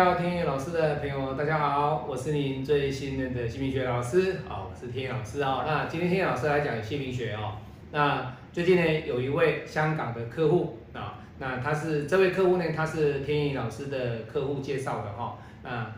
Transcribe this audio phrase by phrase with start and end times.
[0.00, 5.62] 来到天野老师的朋友，大家好，我是您最信任的姓名学老师啊，我是天野老师啊。
[5.66, 7.58] 那今天天野老师来讲姓名学哦。
[7.92, 15.36] 那最近呢，有一位香港的客户啊，那他是这位客户呢，他是天野老师的客户介绍的哈。
[15.62, 15.92] 那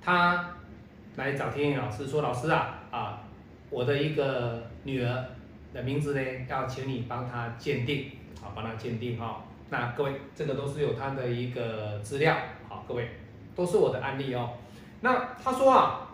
[0.00, 0.50] 他
[1.16, 3.20] 来找天野老师说，老师啊啊，
[3.68, 5.24] 我的一个女儿
[5.74, 9.42] 的名字呢，要请你帮她鉴定，好，帮她鉴定哈。
[9.70, 12.36] 那各位，这个都是有他的一个资料，
[12.68, 13.08] 好，各位
[13.60, 14.54] 都是我的案例哦。
[15.02, 16.08] 那他说啊，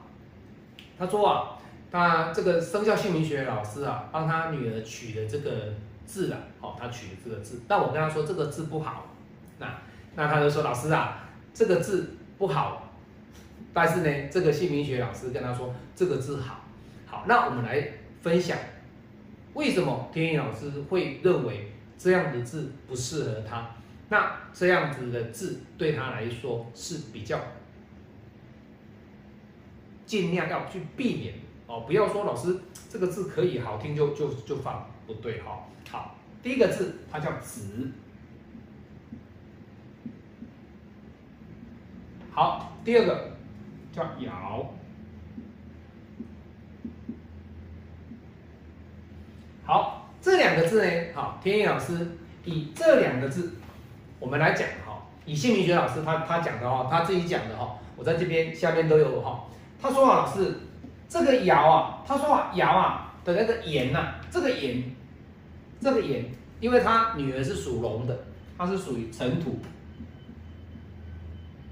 [0.99, 1.57] 他说啊，
[1.93, 5.73] 他这个生肖姓名学老师啊，帮他女儿取的这个
[6.05, 9.07] 字啊，好，他取的这个字，但我跟他说这个字不好，
[9.61, 9.79] 那
[10.17, 12.91] 那他就说老师啊，这个字不好，
[13.73, 16.65] 但是呢，这个姓名学老师跟他说这个字好，
[17.07, 17.89] 好，那我们来
[18.21, 18.59] 分享
[19.55, 21.73] 为什么天意老师会认为。
[21.99, 23.71] 这样的字不适合他，
[24.09, 27.41] 那这样子的字对他来说是比较
[30.05, 31.35] 尽量要去避免
[31.67, 32.57] 哦，不要说老师
[32.89, 35.67] 这个字可以好听就就就放不对哈。
[35.91, 37.91] 好，第一个字它叫子，
[42.31, 43.33] 好，第二个
[43.93, 44.67] 叫爻，
[49.65, 50.03] 好。
[50.19, 52.05] 这两个字呢，好，天意老师
[52.45, 53.53] 以这两个字，
[54.19, 59.45] 我们来讲哈，以姓名学老师他他讲的哦，他自己讲的哈，我在这边下面都有哈。
[59.81, 60.59] 他说啊，老师，
[61.09, 64.83] 这个爻啊，他说啊，爻啊的那个炎呐，这个炎，
[65.81, 66.25] 这个炎，
[66.61, 68.19] 因为他女儿是属龙的，
[68.57, 69.59] 他是属于辰土，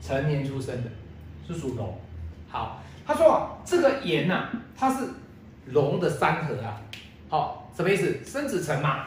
[0.03, 0.91] 成年出生的，
[1.47, 1.99] 是属龙。
[2.49, 5.07] 好，他说啊，这个炎呐，它是
[5.67, 6.81] 龙的三合啊，
[7.29, 7.61] 好。
[7.77, 8.25] 什么意思？
[8.25, 9.07] 生子辰嘛，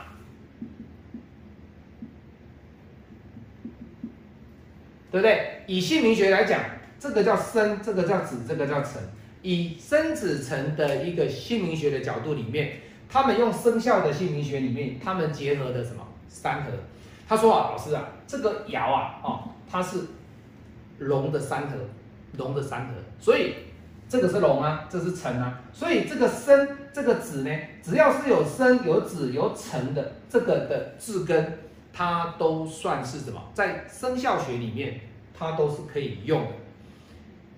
[5.11, 5.61] 对不对？
[5.67, 6.61] 以姓名学来讲，
[6.99, 9.01] 这个叫生，这个叫子，这个叫辰。
[9.41, 16.71] 以生子辰的一个姓名学的角度里面，他们用生肖的姓名学里面，他们结合的什么三合？
[17.27, 19.99] 他说啊，老师啊，这个爻啊，哦，它是
[20.99, 21.77] 龙的三合，
[22.37, 23.53] 龙的三合，所以。
[24.09, 27.51] 这个是龙啊，这是辰啊，所以这个生这个子呢，
[27.83, 31.59] 只要是有生有子有辰的这个的字根，
[31.97, 33.41] 它都算是什么？
[33.55, 35.01] 在生肖学里面，
[35.33, 36.51] 它都是可以用的，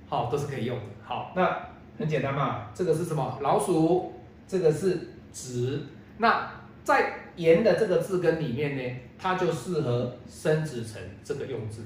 [0.08, 0.86] 好，都是可以用的。
[1.04, 1.68] 好，那
[1.98, 3.38] 很简单嘛，这个是什么？
[3.42, 4.14] 老鼠，
[4.48, 5.88] 这个是子，
[6.20, 6.50] 那
[6.86, 11.84] 在言的这个字根里面呢，它就适合生子辰这个用字。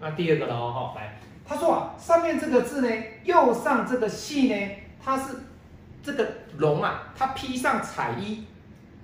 [0.00, 1.18] 那第二个了哦，好，来。
[1.44, 2.88] 他说啊，上面这个字呢，
[3.24, 4.70] 右上这个系呢，
[5.02, 5.34] 它是
[6.04, 6.24] 这个
[6.58, 8.44] 龙啊，它披上彩衣，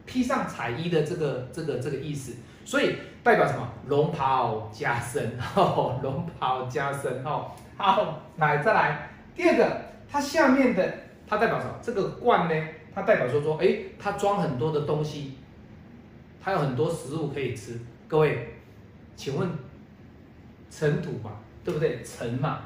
[0.07, 3.69] 披上彩衣的这个这个这个意思，所以代表什么？
[3.89, 10.95] 龙袍加身，哦，龙袍加身，哦，好，来再来第二个，它下面的
[11.27, 11.75] 它代表什么？
[11.83, 15.39] 这个罐呢，它代表说说，哎，它装很多的东西，
[16.41, 17.81] 它有很多食物可以吃。
[18.07, 18.55] 各位，
[19.17, 19.49] 请问
[20.71, 21.33] 尘土嘛？
[21.65, 22.03] 对不对？
[22.03, 22.61] 尘嘛，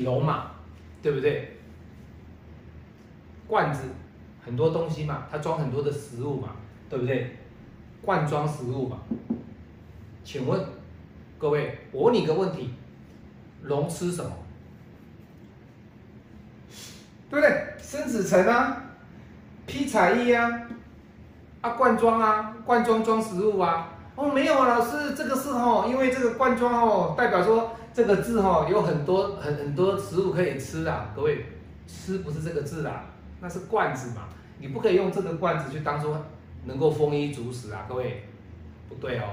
[0.00, 0.52] 龙嘛，
[1.02, 1.58] 对不对？
[3.52, 3.82] 罐子
[4.42, 6.56] 很多东西嘛，它装很多的食物嘛，
[6.88, 7.36] 对不对？
[8.00, 8.96] 罐装食物嘛。
[10.24, 10.58] 请问
[11.36, 12.72] 各位，我问你个问题：
[13.60, 14.32] 龙吃什么？
[17.28, 17.74] 对不对？
[17.78, 18.84] 生子辰啊，
[19.66, 20.50] 披彩衣啊。
[21.60, 23.92] 啊，罐装啊，罐装装食物啊。
[24.16, 31.12] 哦，没有啊，老师，这个是哦，因为这个罐装哦，代表说这个字哦，有很多很很多食物可以吃啊。
[31.14, 31.44] 各位，
[31.86, 33.04] 吃不是这个字啊，
[33.42, 36.16] 那是罐子嘛，你不可以用这个罐子去当做
[36.64, 37.84] 能够丰衣足食啊。
[37.88, 38.22] 各位，
[38.88, 39.24] 不对哦。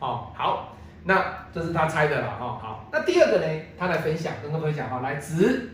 [0.00, 2.58] 好，好，那这是他猜的了哈。
[2.60, 4.98] 好，那第二个呢，他来分享，跟各位分享哈。
[4.98, 5.70] 来，子，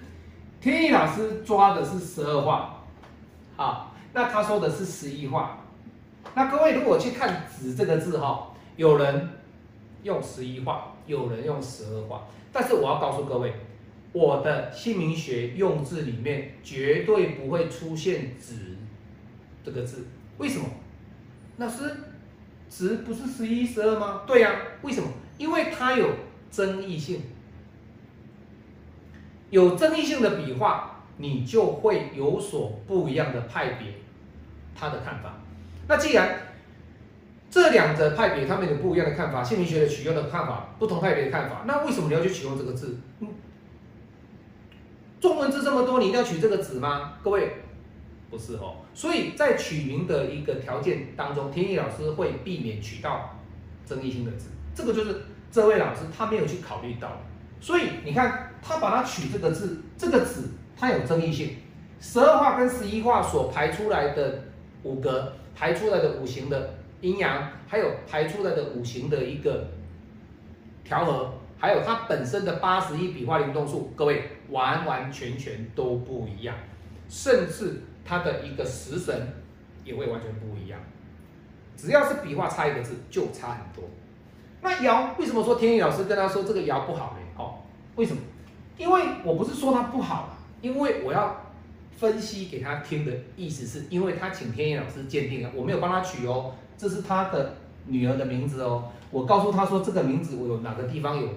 [0.61, 2.83] 天意老师抓的是十二画，
[3.57, 5.59] 好，那他说的是十一画。
[6.35, 9.31] 那各位如果去看“子”这个字哈，有人
[10.03, 12.23] 用十一画，有人用十二画，
[12.53, 13.55] 但是我要告诉各位，
[14.15, 18.55] 我的姓名学用字里面绝对不会出现“子”
[19.65, 20.07] 这个字。
[20.39, 20.67] 为什么？
[21.57, 21.97] 老师
[22.71, 24.23] ，“子”不是十一、十二吗？
[24.25, 25.09] 对呀，为什么？
[25.37, 26.11] 因为它有
[26.49, 27.23] 争议性，
[29.51, 33.95] 有争议性的笔画，你就会有所不一样的派别，
[34.77, 35.41] 他的看法。
[35.89, 36.39] 那既然
[37.51, 42.97] 这两者派别他们有不一样的看法，姓名学的取用的看法，不同派别的看法，那为什么你要去取用这个字？
[45.25, 47.15] 中文字这么多，你一定要取这个“子”吗？
[47.23, 47.51] 各位，
[48.29, 48.77] 不是哦。
[48.93, 53.35] 所以在取名的一个条件当中，天意老师会避免取到
[53.87, 57.11] 争议性的字，这个就是这位老师他没有去考虑到。
[57.59, 61.57] 所以你看，他把它取这个字，这个子它有争议性。
[61.99, 64.43] 十二画跟十一画所排出来的
[64.83, 69.69] 五格，排出来的五行的阴阳，还有排出来的五行的一个
[70.85, 76.55] 调和，还有它本身的八十一笔画灵动数，各位完完全全都不一样，
[77.09, 79.29] 甚至它的一个食神
[79.85, 80.81] 也会完全不一样。
[81.77, 83.89] 只要是笔画差一个字，就差很多。
[84.63, 87.43] 那爻为什么说天意老师跟他说这个爻不好呢？
[87.43, 87.59] 哦，
[87.97, 88.21] 为什么？
[88.77, 91.41] 因为我不是说他不好，因为我要。
[91.97, 97.55] 分析给他听的意思是，因为他请天意老师鉴定啊，我没有帮他取哦，这是他的
[97.87, 98.91] 女儿的名字哦。
[99.13, 101.29] 我告诉他说，这个名字我有哪个地方有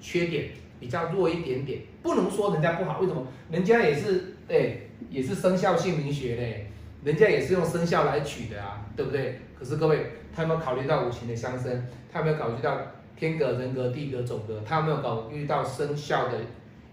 [0.00, 3.00] 缺点，比较弱一点点，不能说人家不好。
[3.00, 3.26] 为什么？
[3.50, 4.76] 人家也是哎，
[5.10, 6.70] 也是生肖姓名学嘞，
[7.02, 9.40] 人家也是用生肖来取的啊，对不对？
[9.58, 11.86] 可是各位，他有没有考虑到五行的相生？
[12.12, 12.76] 他有没有考虑到
[13.16, 14.62] 天格、人格、地格、种格？
[14.66, 16.38] 他有没有考虑到生肖的？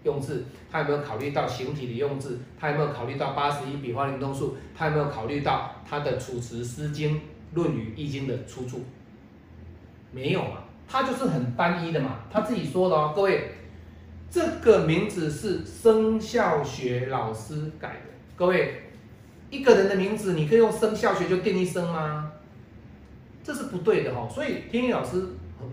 [0.04, 2.38] 用字，他有没有考虑到形体的用字？
[2.60, 4.54] 他有没有考虑到八十一笔画灵动数？
[4.76, 7.14] 他有没有考虑到他的《楚辞》《诗经》
[7.54, 8.82] 《论语》《易经》的出处？
[10.12, 12.18] 没有嘛，他就是很单一的嘛。
[12.30, 13.48] 他自己说的哦，各位，
[14.34, 18.10] 这个名字是生肖学老师改的。
[18.34, 18.82] 各位，
[19.48, 22.32] 一个人的名字，你可以用生肖学就定一生吗？
[23.44, 24.28] 这是不对的哈。
[24.28, 25.24] 所以天意老师，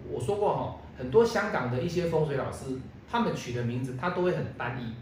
[0.07, 2.65] 我说过哈，很多香港的一些风水老师。
[3.11, 4.93] 他们取的名字，他都会很单一，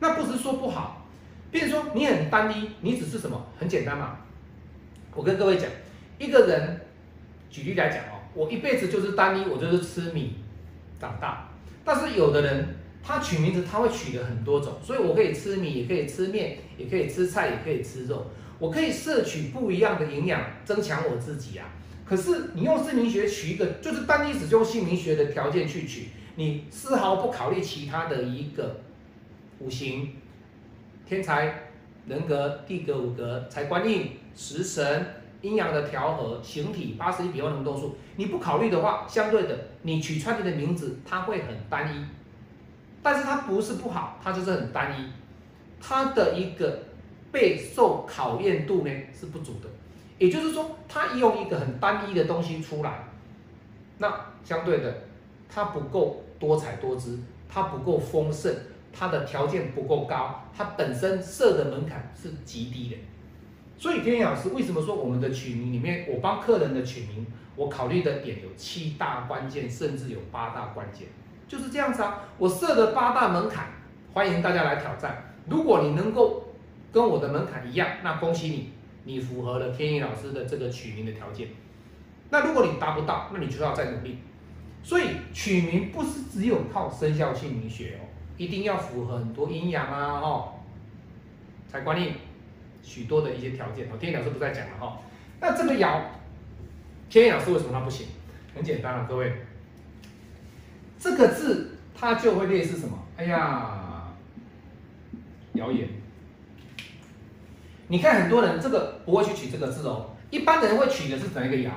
[0.00, 1.06] 那不是说不好，
[1.50, 3.42] 比如说你很单一，你只是什么？
[3.58, 4.18] 很简单嘛。
[5.14, 5.66] 我跟各位讲，
[6.18, 6.78] 一个人，
[7.48, 10.36] 举例来讲哦，我一辈子就是单一，我就是吃米
[11.00, 11.48] 长大。
[11.84, 12.76] 但是有的人，
[13.08, 18.26] 他取名字他会取的很多种，所以我可以吃米，也可以吃面，也可以吃菜，也可以吃肉，
[18.58, 21.66] 我可以摄取不一样的营养，增强我自己啊。
[22.04, 26.08] 可是你用姓名学取一个，就是单一只用姓名学的条件去取。
[26.36, 28.80] 你丝毫不考虑其他的一个
[29.58, 30.12] 五行、
[31.08, 31.70] 天才、
[32.06, 35.06] 人格、地格、五格、财官印、食神、
[35.40, 42.04] 阴阳的调和、形体、八十一笔画能动数，你不考虑的话，相对的，你取出来的名字它会很单一，
[43.02, 45.06] 但是它不是不好，它就是很单一，
[45.80, 46.78] 它的一个
[47.32, 49.68] 备受考验度呢是不足的，
[50.18, 53.04] 也就是说，它用一个很单一的东西出来，
[53.98, 54.12] 那
[54.44, 55.02] 相对的，
[55.48, 56.24] 它不够。
[56.40, 57.18] 多彩多姿，
[57.48, 58.54] 它不够丰盛，
[58.92, 62.96] 它的条件不够高，它本身设的门槛是极低的。
[63.76, 71.08] 所以天意老师为什么说我们的取名里面，我帮客人的取名，我考虑的点有七大关键，甚至有八大关键，
[71.48, 72.20] 就是这样子啊。
[72.38, 73.66] 我设的八大门槛，
[74.12, 75.32] 欢迎大家来挑战。
[75.48, 76.44] 如果你能够
[76.92, 78.72] 跟我的门槛一样，那恭喜你，
[79.04, 81.48] 你符合了天意老师的这个取名的条件。
[82.30, 84.18] 那如果你达不到，那你就要再努力。
[84.82, 88.04] 所以取名不是只有靠生肖姓名学哦，
[88.36, 90.52] 一定要符合很多阴阳啊，哦，
[91.66, 92.14] 才关念
[92.82, 93.96] 许多的一些条件哦。
[93.98, 94.98] 天意老师不再讲了哈。
[95.40, 96.00] 那这个爻，
[97.08, 98.06] 天意老师为什么他不行？
[98.54, 99.32] 很简单啊，各位，
[100.98, 102.98] 这个字它就会类似什么？
[103.16, 104.12] 哎呀，
[105.54, 105.88] 谣言。
[107.88, 111.70] 你看很多人这个不会去取这个字哦，一般人会取的是哪一个爻？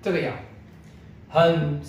[0.00, 0.32] 这个爻
[1.28, 1.80] 很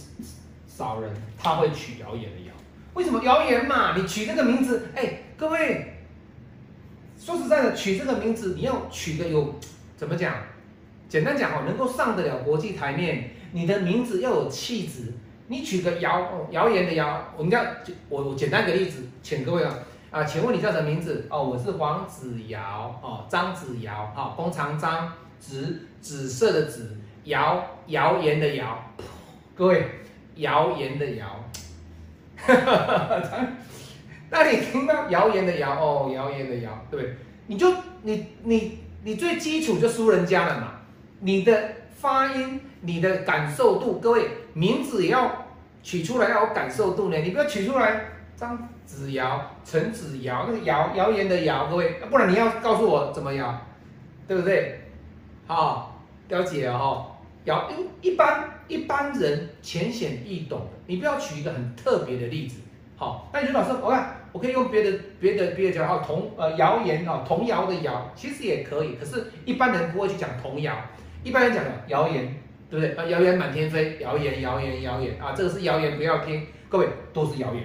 [0.67, 2.53] 少人他会取谣言的谣，
[2.93, 3.95] 为什么谣言嘛？
[3.95, 5.93] 你取这个名字，哎，各位，
[7.17, 9.55] 说实在的，取这个名字你要取的有
[9.95, 10.35] 怎么讲？
[11.11, 15.11] 简单讲哦，能够上得了国际台面，你的名字要有气质。
[15.47, 17.61] 你取个谣谣言的谣，我们叫
[18.07, 19.77] 我我简单个例子，请各位啊
[20.09, 21.27] 啊，请问你叫什么名字？
[21.29, 26.95] 哦，我是黄子尧哦，张子尧啊，弓长张，紫紫色的紫。
[27.25, 28.83] 谣谣言的谣，
[29.53, 29.85] 各位
[30.37, 31.27] 谣言的谣，
[32.35, 33.47] 哈哈哈
[34.31, 37.15] 那你听到谣言的谣哦，谣言的谣，对？
[37.45, 40.80] 你就你你你最基础就输人家了嘛，
[41.21, 41.53] 你的
[41.95, 45.45] 发音，你的感受度，各位名字也要
[45.81, 53.55] 取出来要有感受度呢，你不要取出来张子尧、陈子尧那个谣谣言的谣，各位，不然你要告诉我怎么谣，
[54.27, 54.81] 对不对？
[55.47, 57.07] 好，了解哦。
[57.43, 62.59] 要一一般一般人浅显易懂，你不要举一个很特别的例子，
[62.95, 70.75] 好，那你老师，我看我可以用别的别的别的讲哦，童呃谣言哦，童谣的谣其实也可以，可是一般人不会去讲童谣，
[71.23, 72.35] 一般人讲谣言，
[72.69, 72.95] 对不对？
[72.95, 77.63] 啊，谣言满天飞，谣言谣言谣言啊，这个是谣言，不要听，各位都是谣言。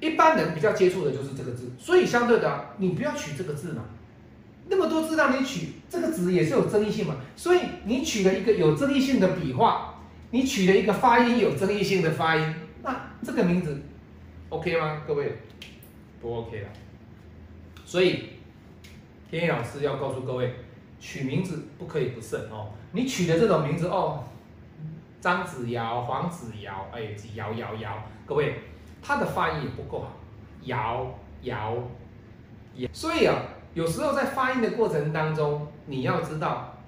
[0.00, 3.84] 一般人比较接触的就是这个字，所以相对的，你不要取这个字嘛。
[4.68, 7.16] 那么多字让你取，这个字也是有争议性嘛。
[7.36, 9.94] 所以你取了一个有争议性的笔画，
[10.30, 13.82] 你取了一个发音有争议性的发音，那这个名字
[14.48, 15.02] OK 吗？
[15.06, 15.38] 各位
[16.20, 16.68] 不 OK 了。
[17.84, 18.24] 所以
[19.30, 20.54] 天野老师要告诉各位，
[21.02, 22.70] 取名字不可以不慎哦。
[22.92, 24.22] 你取的这种名字哦，
[25.20, 28.54] 张子尧、黄子尧，哎，尧尧尧，各位。
[29.04, 30.12] 他的发音也不够好，
[30.62, 31.76] 摇摇
[32.76, 33.34] 摇，所以啊，
[33.74, 36.78] 有时候在发音的过程当中，你要知道，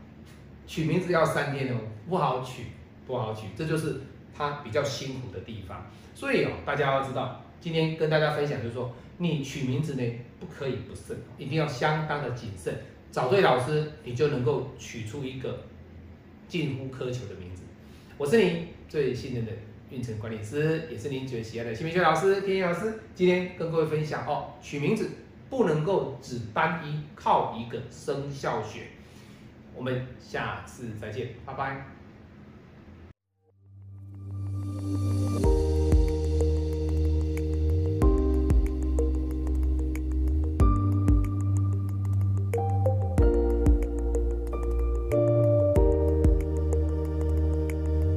[0.64, 1.76] 取名字要三天哦，
[2.08, 2.66] 不好取，
[3.04, 4.00] 不好取，这就是
[4.32, 5.86] 他比较辛苦的地方。
[6.14, 12.72] 所以哦，大家要知道，今天跟大家分享就是说，你取名字呢，不可以不慎，一定要相当的谨慎，
[13.14, 15.66] 找对老师，你就能够取出一个
[16.48, 17.62] 近乎苛求的名字。
[18.18, 19.52] 我是你最信任的
[19.88, 22.92] 运程管理师，也是您最喜爱的姓名学老师天一老师。
[23.14, 25.08] 今天跟各位分享哦，取名字
[25.48, 28.88] 不能够只单一靠一个生肖学。
[29.76, 31.86] 我们下次再见，拜拜。